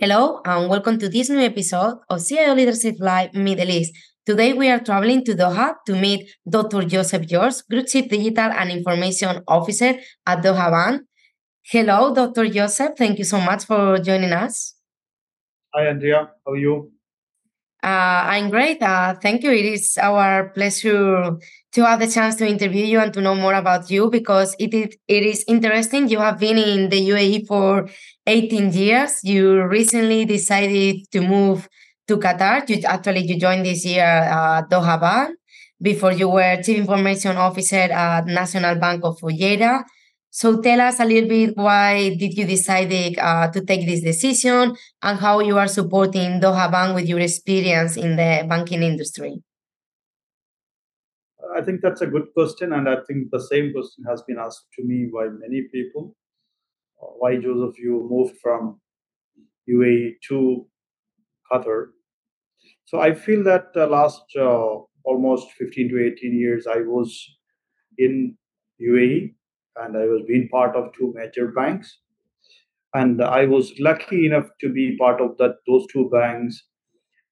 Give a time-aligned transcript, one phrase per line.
[0.00, 3.92] Hello, and welcome to this new episode of CIO Leadership Live Middle East.
[4.24, 6.84] Today, we are traveling to Doha to meet Dr.
[6.84, 9.94] Joseph George, Group Chief Digital and Information Officer
[10.26, 11.02] at Doha Bank.
[11.60, 12.48] Hello, Dr.
[12.48, 12.92] Joseph.
[12.96, 14.74] Thank you so much for joining us.
[15.74, 16.30] Hi, Andrea.
[16.46, 16.90] How are you?
[17.82, 18.80] Uh, I'm great.
[18.80, 19.50] Uh, thank you.
[19.50, 21.36] It is our pleasure
[21.72, 24.72] to have the chance to interview you and to know more about you because it
[24.72, 26.08] is, it is interesting.
[26.08, 27.88] You have been in the UAE for
[28.26, 29.18] 18 years.
[29.24, 31.68] You recently decided to move
[32.06, 32.68] to Qatar.
[32.68, 35.36] You actually you joined this year uh, Doha Bank.
[35.80, 39.82] Before you were Chief Information Officer at National Bank of Fujairah.
[40.34, 44.74] So tell us a little bit why did you decide uh, to take this decision
[45.02, 49.42] and how you are supporting Doha Bank with your experience in the banking industry?
[51.54, 54.68] I think that's a good question, and I think the same question has been asked
[54.78, 56.16] to me by many people.
[56.96, 58.80] Uh, why, Joseph, you moved from
[59.68, 60.66] UAE to
[61.52, 61.88] Qatar?
[62.86, 67.22] So I feel that the last uh, almost 15 to 18 years, I was
[67.98, 68.38] in
[68.80, 69.34] UAE
[69.76, 71.98] and I was being part of two major banks.
[72.94, 76.62] And I was lucky enough to be part of that those two banks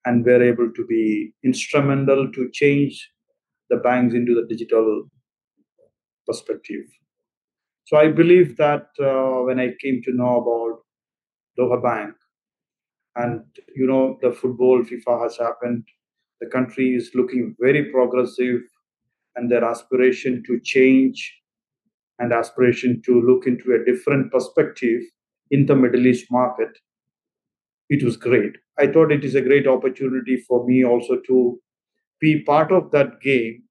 [0.06, 3.10] and were able to be instrumental to change
[3.68, 5.04] the banks into the digital
[6.26, 6.84] perspective.
[7.84, 10.80] So I believe that uh, when I came to know about
[11.58, 12.14] Doha Bank,
[13.16, 13.42] and
[13.74, 15.84] you know the football FIFA has happened,
[16.40, 18.60] the country is looking very progressive,
[19.36, 21.39] and their aspiration to change
[22.20, 25.02] and aspiration to look into a different perspective
[25.50, 26.68] in the Middle East market,
[27.88, 28.52] it was great.
[28.78, 31.60] I thought it is a great opportunity for me also to
[32.20, 33.64] be part of that game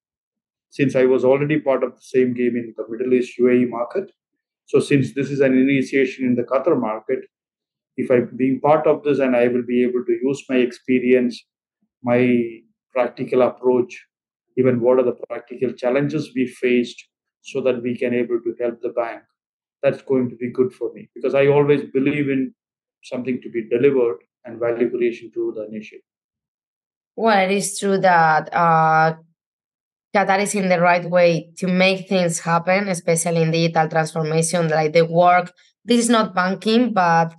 [0.72, 4.12] since I was already part of the same game in the Middle East UAE market.
[4.66, 7.20] So, since this is an initiation in the Qatar market,
[7.98, 11.44] if I'm being part of this and I will be able to use my experience,
[12.04, 12.60] my
[12.94, 14.06] practical approach,
[14.58, 17.09] even what are the practical challenges we faced
[17.42, 19.22] so that we can able to help the bank
[19.82, 22.54] that's going to be good for me because i always believe in
[23.04, 26.00] something to be delivered and value creation to the nation
[27.16, 29.14] well it is true that uh,
[30.16, 34.92] Qatar is in the right way to make things happen, especially in digital transformation, like
[34.92, 35.54] the work.
[35.86, 37.36] This is not banking, but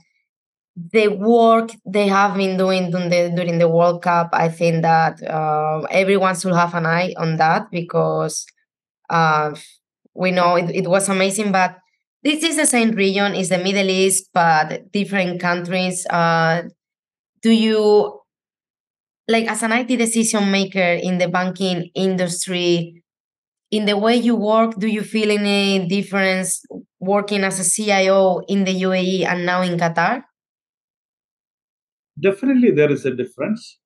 [0.92, 5.22] the work they have been doing during the, during the World Cup, I think that
[5.22, 8.46] uh, everyone should have an eye on that because
[9.08, 9.54] uh,
[10.14, 11.76] we know it, it was amazing, but
[12.22, 16.06] this is the same region, is the Middle East, but different countries.
[16.06, 16.64] Uh,
[17.42, 18.20] do you,
[19.26, 23.02] like, as an IT decision maker in the banking industry,
[23.70, 26.62] in the way you work, do you feel any difference
[26.98, 30.24] working as a CIO in the UAE and now in Qatar?
[32.20, 33.78] Definitely, there is a difference,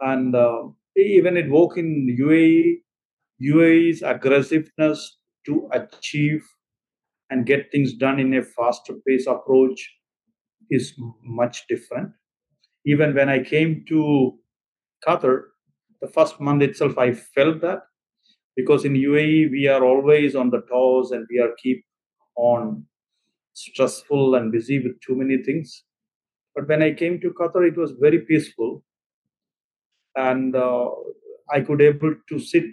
[0.00, 0.62] and uh,
[0.96, 2.78] even at work in UAE,
[3.40, 6.44] UAE's aggressiveness to achieve
[7.30, 9.90] and get things done in a faster pace approach
[10.70, 12.10] is much different.
[12.86, 14.38] Even when I came to
[15.06, 15.42] Qatar,
[16.00, 17.80] the first month itself, I felt that
[18.56, 21.84] because in UAE we are always on the toes and we are keep
[22.36, 22.84] on
[23.54, 25.84] stressful and busy with too many things.
[26.54, 28.84] But when I came to Qatar, it was very peaceful,
[30.16, 30.88] and uh,
[31.50, 32.64] I could able to sit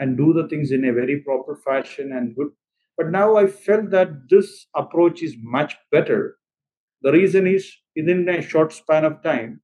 [0.00, 2.48] and do the things in a very proper fashion and good.
[2.96, 6.36] But now I felt that this approach is much better.
[7.02, 9.60] The reason is within a short span of time,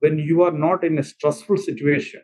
[0.00, 2.22] when you are not in a stressful situation,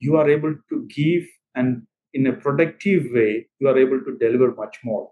[0.00, 1.24] you are able to give
[1.54, 5.10] and in a productive way, you are able to deliver much more.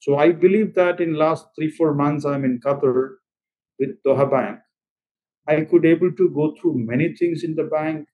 [0.00, 3.16] So I believe that in last three, four months, I'm in Qatar
[3.78, 4.58] with Doha Bank.
[5.48, 8.08] I could able to go through many things in the bank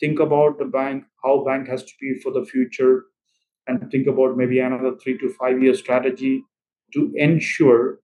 [0.00, 3.04] think about the bank, how bank has to be for the future,
[3.66, 6.44] and think about maybe another three to five year strategy
[6.92, 7.98] to ensure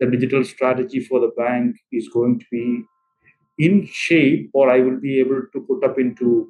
[0.00, 2.84] the digital strategy for the bank is going to be
[3.58, 6.48] in shape or I will be able to put up into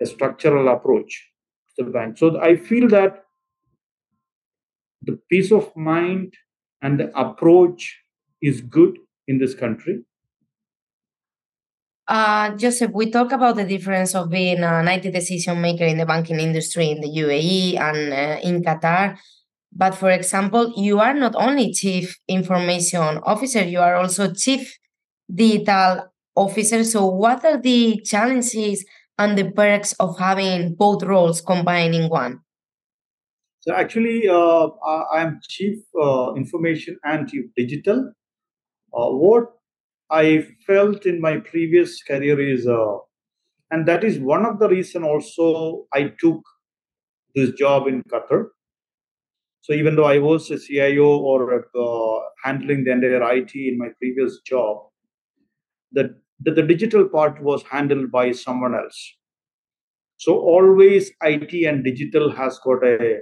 [0.00, 1.28] a structural approach
[1.76, 2.18] to the bank.
[2.18, 3.24] So I feel that
[5.02, 6.34] the peace of mind
[6.82, 7.98] and the approach
[8.40, 10.04] is good in this country.
[12.08, 16.06] Uh, Joseph, we talk about the difference of being an IT decision maker in the
[16.06, 19.18] banking industry in the UAE and uh, in Qatar.
[19.70, 24.78] But for example, you are not only chief information officer, you are also chief
[25.32, 26.82] digital officer.
[26.82, 28.86] So, what are the challenges
[29.18, 32.40] and the perks of having both roles combined in one?
[33.60, 34.68] So actually, uh,
[35.12, 38.12] I am chief uh, information and chief digital.
[38.94, 39.57] Uh, what
[40.10, 42.96] I felt in my previous career is, uh,
[43.70, 46.40] and that is one of the reason also I took
[47.34, 48.46] this job in Qatar.
[49.60, 53.88] So even though I was a CIO or uh, handling the entire IT in my
[53.98, 54.78] previous job,
[55.92, 59.14] the, the, the digital part was handled by someone else.
[60.16, 63.18] So always IT and digital has got a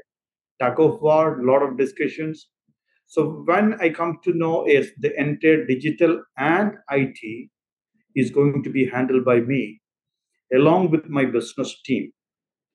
[0.61, 2.49] tug of war, a lot of discussions.
[3.06, 7.49] So when I come to know is the entire digital and IT
[8.14, 9.81] is going to be handled by me
[10.55, 12.12] along with my business team.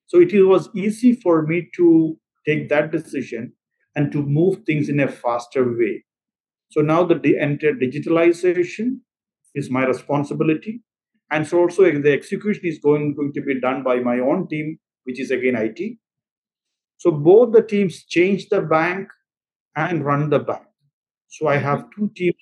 [0.07, 3.54] So it was easy for me to take that decision
[3.95, 6.04] and to move things in a faster way.
[6.69, 9.00] So now the entire digitalization
[9.54, 10.81] is my responsibility.
[11.30, 14.80] And so also the execution is going, going to be done by my own team,
[15.04, 15.98] which is again IT.
[16.98, 19.07] So both the teams change the bank
[19.76, 20.64] and run the bank.
[21.28, 22.36] So I have two teams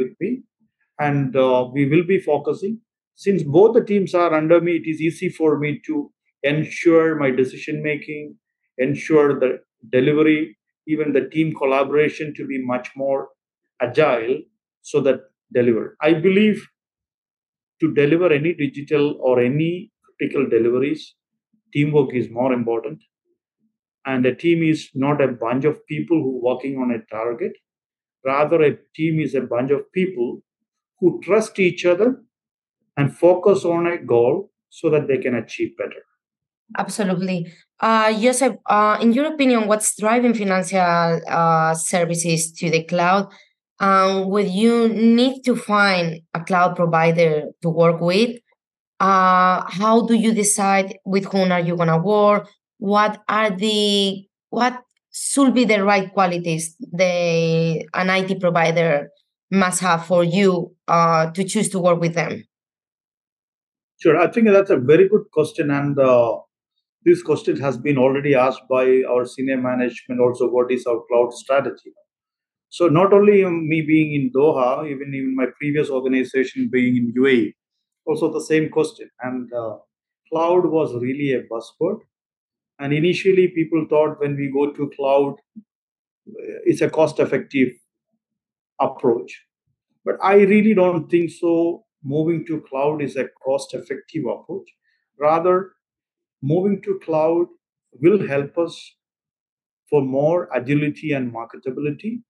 [0.00, 0.42] with me,
[1.00, 2.80] and uh, we will be focusing.
[3.16, 6.12] Since both the teams are under me, it is easy for me to
[6.42, 8.36] ensure my decision making,
[8.78, 9.60] ensure the
[9.90, 10.56] delivery,
[10.86, 13.28] even the team collaboration to be much more
[13.80, 14.40] agile
[14.82, 15.20] so that
[15.52, 15.96] deliver.
[16.02, 16.62] I believe
[17.80, 21.14] to deliver any digital or any critical deliveries,
[21.72, 23.02] teamwork is more important.
[24.06, 27.52] And a team is not a bunch of people who working on a target.
[28.24, 30.42] Rather, a team is a bunch of people
[31.00, 32.22] who trust each other
[32.96, 36.02] and focus on a goal so that they can achieve better.
[36.78, 37.52] Absolutely.
[37.80, 43.28] Uh, Joseph, uh, in your opinion, what's driving financial uh, services to the cloud?
[43.78, 48.38] Um, would you need to find a cloud provider to work with?
[48.98, 52.48] Uh, how do you decide with whom are you gonna work?
[52.86, 59.08] What are the what should be the right qualities the an IT provider
[59.50, 62.44] must have for you uh, to choose to work with them?
[63.98, 66.36] Sure, I think that's a very good question, and uh,
[67.04, 70.20] this question has been already asked by our senior management.
[70.20, 71.92] Also, what is our cloud strategy?
[72.68, 77.54] So not only me being in Doha, even in my previous organization being in UAE,
[78.06, 79.08] also the same question.
[79.22, 79.76] And uh,
[80.30, 82.00] cloud was really a buzzword.
[82.78, 85.36] And initially, people thought when we go to cloud,
[86.64, 87.72] it's a cost-effective
[88.80, 89.44] approach.
[90.04, 91.84] But I really don't think so.
[92.04, 94.68] Moving to cloud is a cost-effective approach.
[95.18, 95.72] Rather,
[96.42, 97.46] moving to cloud
[98.00, 98.94] will help us
[99.90, 102.22] for more agility and marketability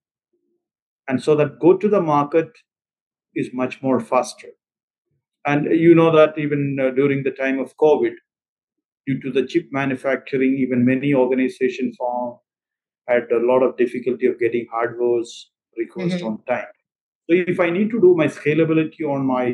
[1.08, 2.48] and so that go to the market
[3.34, 4.48] is much more faster
[5.46, 8.14] and you know that even uh, during the time of covid
[9.06, 12.36] due to the chip manufacturing even many organizations found
[13.08, 15.28] had a lot of difficulty of getting hardwares
[15.76, 16.26] request mm-hmm.
[16.26, 16.72] on time.
[17.28, 19.46] So if i need to do my scalability on my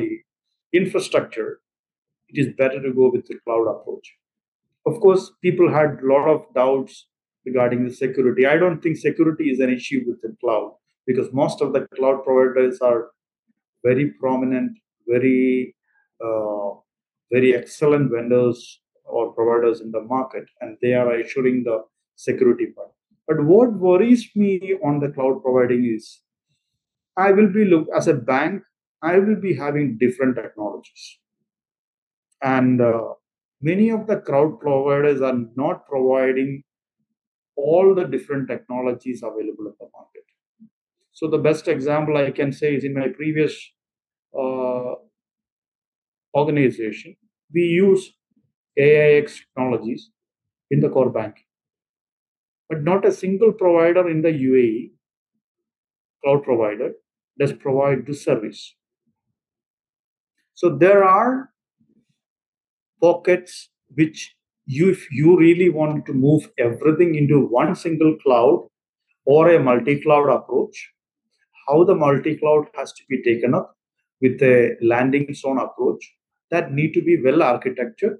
[0.73, 1.61] infrastructure
[2.29, 4.15] it is better to go with the cloud approach.
[4.87, 7.07] Of course people had a lot of doubts
[7.45, 8.47] regarding the security.
[8.47, 10.75] I don't think security is an issue with the cloud
[11.07, 13.11] because most of the cloud providers are
[13.85, 15.75] very prominent, very
[16.25, 16.71] uh,
[17.31, 21.83] very excellent vendors or providers in the market, and they are assuring the
[22.17, 22.89] security part.
[23.27, 26.21] But what worries me on the cloud providing is,
[27.17, 28.63] I will be look as a bank,
[29.03, 31.19] I will be having different technologies,
[32.43, 33.15] and uh,
[33.61, 36.63] many of the cloud providers are not providing
[37.56, 40.23] all the different technologies available in the market
[41.13, 43.55] so the best example I can say is in my previous
[44.37, 44.94] uh,
[46.35, 47.17] organization,
[47.55, 48.15] we use
[48.79, 50.10] AIX technologies
[50.70, 51.44] in the core banking.
[52.69, 54.93] But not a single provider in the UAE,
[56.24, 56.93] cloud provider,
[57.38, 58.74] does provide this service.
[60.55, 61.50] So there are
[63.00, 68.69] pockets which you, if you really want to move everything into one single cloud
[69.24, 70.93] or a multi-cloud approach,
[71.69, 73.74] how the multi-cloud has to be taken up
[74.20, 76.14] with a landing zone approach
[76.50, 78.17] that need to be well architected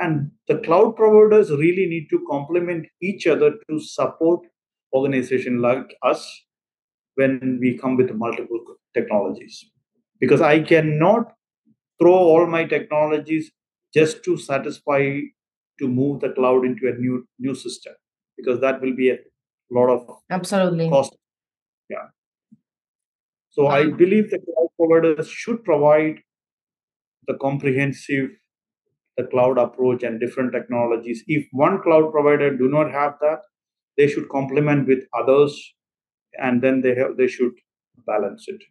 [0.00, 4.40] and the cloud providers really need to complement each other to support
[4.94, 6.26] organization like us
[7.14, 8.60] when we come with multiple
[8.94, 9.64] technologies.
[10.18, 11.32] Because i cannot
[12.00, 13.50] throw all my technologies
[13.94, 15.20] just to satisfy
[15.78, 17.94] to move the cloud into a new new system
[18.36, 19.18] because that will be a
[19.70, 20.88] lot of absolutely.
[20.88, 21.16] cost.
[21.88, 22.08] Yeah.
[23.50, 23.96] So I uh-huh.
[23.96, 26.20] believe the cloud providers should provide
[27.26, 28.30] the comprehensive
[29.16, 31.22] the cloud approach and different technologies.
[31.26, 33.40] If one cloud provider do not have that,
[33.96, 35.74] they should complement with others
[36.38, 37.52] and then they have they should
[38.06, 38.62] balance it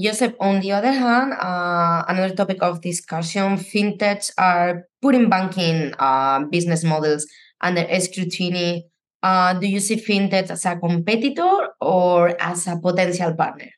[0.00, 6.44] Joseph, on the other hand, uh, another topic of discussion, fintechs are putting banking uh,
[6.44, 7.26] business models
[7.60, 8.86] under scrutiny.
[9.22, 13.68] Uh, do you see fintechs as a competitor or as a potential partner?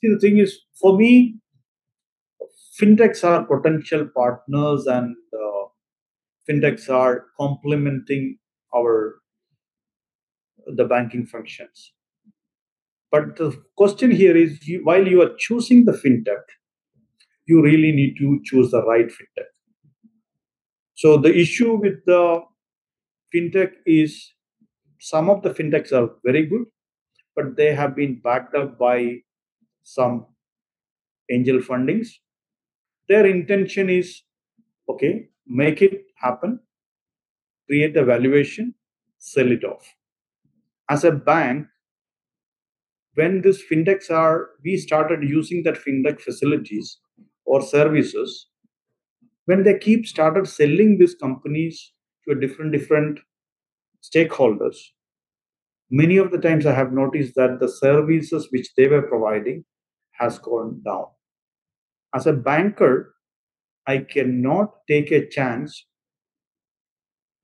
[0.00, 1.36] See, the thing is, for me,
[2.80, 5.64] fintechs are potential partners and uh,
[6.48, 8.38] fintechs are complementing
[8.74, 9.16] our
[10.66, 11.92] the banking functions.
[13.12, 16.42] But the question here is you, while you are choosing the fintech
[17.46, 19.46] you really need to choose the right fintech.
[20.94, 22.42] So the issue with the
[23.32, 24.32] fintech is
[24.98, 26.64] some of the fintechs are very good
[27.34, 29.16] but they have been backed up by
[29.82, 30.26] some
[31.30, 32.08] angel fundings
[33.08, 34.22] their intention is
[34.88, 36.60] okay make it happen
[37.68, 38.74] create the valuation
[39.18, 39.94] sell it off.
[40.88, 41.66] As a bank
[43.14, 46.98] when this fintechs are we started using that fintech facilities
[47.44, 48.46] or services
[49.46, 51.92] when they keep started selling these companies
[52.24, 53.18] to a different different
[54.02, 54.76] stakeholders
[55.90, 59.64] many of the times i have noticed that the services which they were providing
[60.20, 61.06] has gone down
[62.18, 62.94] as a banker
[63.86, 65.84] i cannot take a chance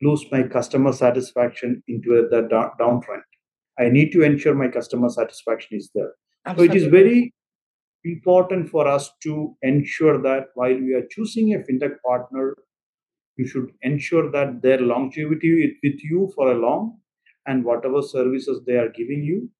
[0.07, 2.43] lose my customer satisfaction into a, the
[2.81, 3.29] downtrend
[3.79, 6.12] I need to ensure my customer satisfaction is there.
[6.47, 6.79] Absolutely.
[6.79, 7.35] So it is very
[8.05, 12.55] important for us to ensure that while we are choosing a fintech partner,
[13.37, 16.99] you should ensure that their longevity is with you for a long
[17.47, 19.50] and whatever services they are giving you,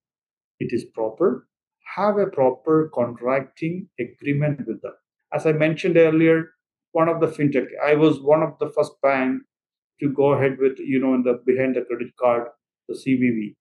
[0.61, 1.49] it is proper.
[1.97, 4.93] Have a proper contracting agreement with them.
[5.35, 6.51] As I mentioned earlier,
[6.93, 9.43] one of the fintech, I was one of the first bank
[10.01, 12.49] to go ahead with, you know, in the behind the credit card,
[12.89, 13.55] the CVV.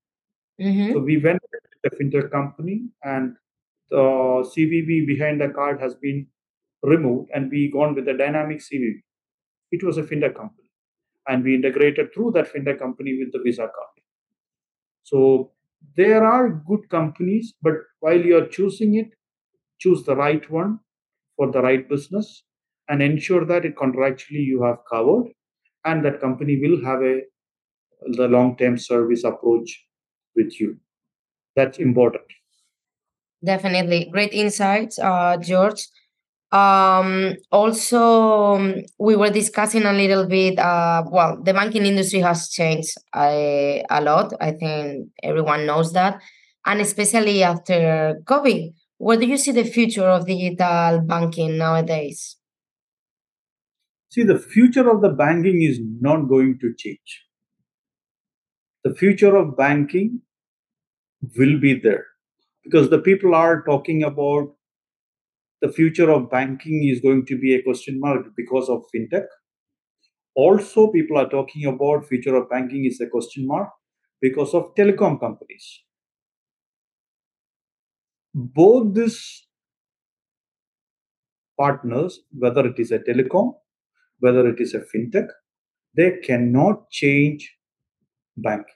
[0.60, 0.94] Mm-hmm.
[0.94, 3.36] So we went to the fintech company and
[3.90, 6.28] the CVV behind the card has been
[6.84, 9.02] removed and we gone with the dynamic CVV.
[9.72, 10.70] It was a fintech company
[11.28, 13.96] and we integrated through that fintech company with the Visa card.
[15.04, 15.52] So
[15.96, 19.10] there are good companies, but while you are choosing it,
[19.80, 20.80] choose the right one
[21.42, 22.44] for the right business
[22.88, 25.30] and ensure that it contractually you have covered
[25.86, 27.22] and that company will have a
[28.18, 29.70] the long-term service approach
[30.36, 30.78] with you.
[31.56, 32.26] That's important.
[33.44, 34.10] Definitely.
[34.12, 35.88] Great insights, uh, George.
[36.52, 40.60] Um, also, um, we were discussing a little bit.
[40.60, 44.34] Uh, well, the banking industry has changed a, a lot.
[44.42, 46.22] I think everyone knows that.
[46.66, 52.38] And especially after COVID, where do you see the future of digital banking nowadays?
[54.10, 57.26] See, the future of the banking is not going to change.
[58.84, 60.22] The future of banking
[61.36, 62.06] will be there
[62.64, 64.54] because the people are talking about
[65.62, 69.26] the future of banking is going to be a question mark because of fintech.
[70.36, 73.70] Also people are talking about future of banking is a question mark
[74.22, 75.82] because of telecom companies
[78.34, 79.48] both these
[81.60, 83.54] partners whether it is a telecom
[84.20, 85.28] whether it is a fintech
[85.94, 87.56] they cannot change
[88.38, 88.76] banking.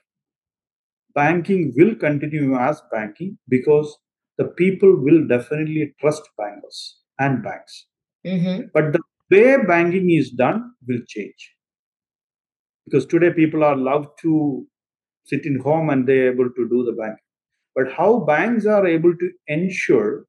[1.14, 3.96] Banking will continue as banking because
[4.38, 7.86] the people will definitely trust bankers and banks.
[8.26, 8.66] Mm-hmm.
[8.74, 11.54] But the way banking is done will change.
[12.84, 14.66] Because today people are allowed to
[15.24, 17.25] sit in home and they're able to do the banking.
[17.76, 20.24] But how banks are able to ensure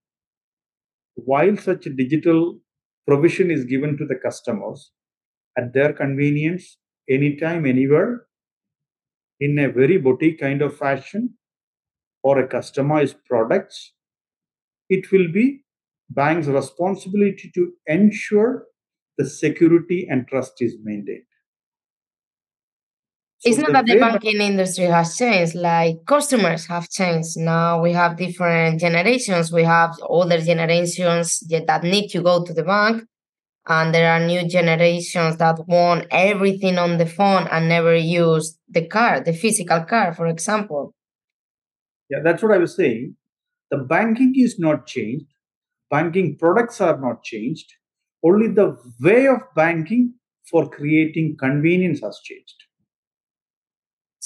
[1.16, 2.60] while such a digital
[3.08, 4.92] provision is given to the customers
[5.58, 6.78] at their convenience,
[7.10, 8.28] anytime, anywhere,
[9.40, 11.36] in a very boutique kind of fashion
[12.24, 13.94] or a customized products,
[14.90, 15.64] it will be
[16.10, 18.66] bank's responsibility to ensure
[19.18, 21.27] the security and trust is maintained.
[23.40, 27.38] So it's not that the banking industry has changed, like customers have changed.
[27.38, 29.52] Now we have different generations.
[29.52, 33.04] We have older generations that need to go to the bank
[33.68, 38.88] and there are new generations that want everything on the phone and never use the
[38.88, 40.96] car the physical car for example.
[42.10, 43.16] Yeah that's what i was saying.
[43.70, 45.26] The banking is not changed.
[45.92, 47.72] Banking products are not changed.
[48.24, 50.14] Only the way of banking
[50.50, 52.67] for creating convenience has changed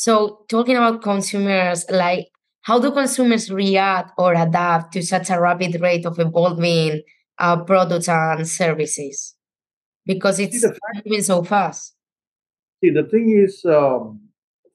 [0.01, 2.25] so talking about consumers like
[2.63, 7.03] how do consumers react or adapt to such a rapid rate of evolving
[7.37, 9.35] uh, products and services
[10.07, 10.65] because it's
[11.05, 11.93] moving so fast.
[12.83, 14.21] See, the thing is, um,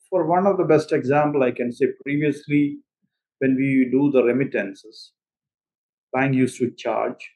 [0.09, 2.79] for one of the best example, I can say previously
[3.41, 5.11] when we do the remittances,
[6.13, 7.29] bank used to charge,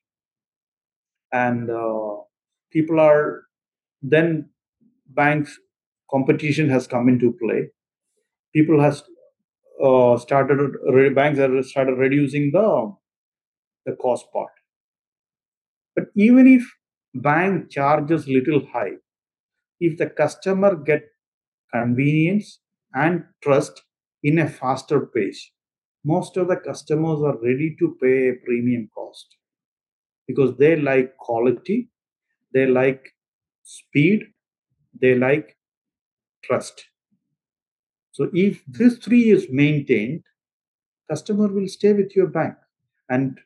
[1.33, 2.23] and uh,
[2.73, 3.43] people are
[4.01, 4.49] then
[5.09, 5.59] banks
[6.09, 7.69] competition has come into play.
[8.55, 9.03] People has
[9.83, 12.95] uh, started banks have started reducing the
[13.87, 14.53] the cost part.
[15.95, 16.65] But even if
[17.15, 18.95] bank charges little high,
[19.81, 21.05] if the customer get
[21.73, 22.61] convenience
[22.95, 23.83] and trust
[24.23, 25.53] in a faster pace,
[26.05, 29.37] most of the customers are ready to pay a premium cost
[30.27, 31.91] because they like quality,
[32.55, 33.15] they like
[33.65, 34.25] speed,
[35.01, 35.59] they like
[36.45, 36.90] trust.
[38.13, 40.23] So if this three is maintained,
[41.11, 42.55] customer will stay with your bank.
[43.09, 43.39] And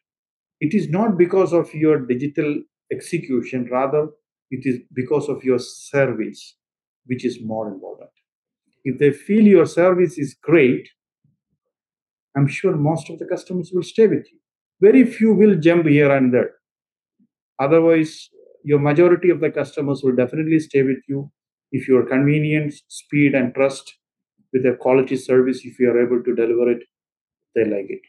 [0.60, 4.08] it is not because of your digital execution, rather
[4.50, 6.56] it is because of your service,
[7.06, 8.10] which is more important.
[8.84, 10.88] If they feel your service is great,
[12.36, 14.38] I'm sure most of the customers will stay with you.
[14.80, 16.50] Very few will jump here and there.
[17.58, 18.28] Otherwise,
[18.64, 21.30] your majority of the customers will definitely stay with you
[21.72, 23.96] if your convenience, speed, and trust
[24.54, 26.84] with a quality service, if you are able to deliver it,
[27.54, 28.00] they like it.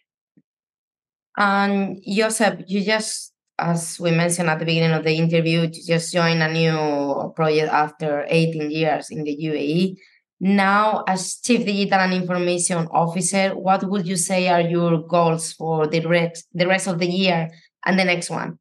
[1.36, 6.14] And Joseph, you just, as we mentioned at the beginning of the interview, you just
[6.14, 9.98] joined a new project after 18 years in the UAE.
[10.40, 15.88] Now, as Chief Digital and Information Officer, what would you say are your goals for
[15.88, 17.50] the rest, the rest of the year
[17.86, 18.60] and the next one?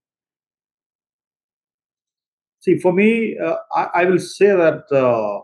[2.60, 5.42] See, for me, uh, I, I, will say that uh,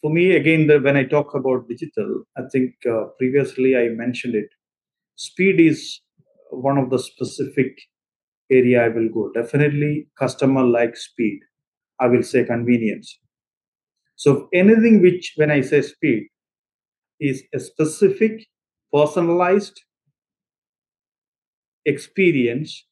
[0.00, 4.34] for me, again, the, when I talk about digital, I think uh, previously I mentioned
[4.34, 4.48] it.
[5.16, 6.00] Speed is
[6.50, 7.78] one of the specific
[8.50, 9.30] area I will go.
[9.34, 11.40] Definitely, customer like speed.
[12.00, 13.18] I will say convenience
[14.16, 16.28] so anything which, when I say speed,
[17.20, 18.46] is a specific,
[18.92, 19.80] personalized
[21.84, 22.86] experience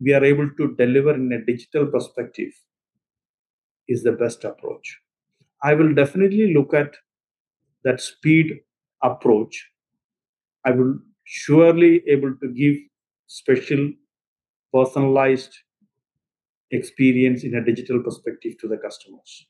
[0.00, 2.52] we are able to deliver in a digital perspective
[3.88, 5.00] is the best approach.
[5.62, 6.96] I will definitely look at
[7.84, 8.60] that speed
[9.02, 9.70] approach.
[10.64, 12.76] I will surely able to give
[13.26, 13.92] special
[14.74, 15.54] personalized
[16.70, 19.46] experience in a digital perspective to the customers.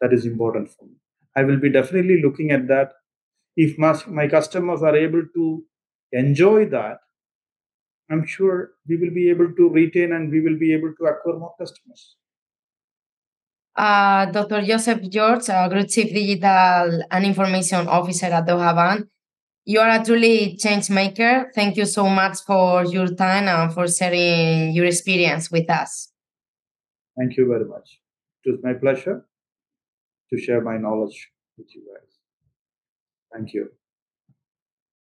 [0.00, 0.96] That is important for me.
[1.36, 2.92] I will be definitely looking at that.
[3.56, 5.64] If my, my customers are able to
[6.12, 6.98] enjoy that
[8.10, 11.38] i'm sure we will be able to retain and we will be able to acquire
[11.44, 12.16] more customers
[13.76, 14.62] uh, Dr.
[14.62, 19.08] Joseph George, Group Chief Digital and Information Officer at Doha Bank.
[19.64, 21.50] You are a truly change maker.
[21.54, 26.12] Thank you so much for your time and for sharing your experience with us.
[27.18, 28.00] Thank you very much.
[28.44, 29.26] It was my pleasure
[30.30, 32.12] to share my knowledge with you guys.
[33.32, 33.70] Thank you.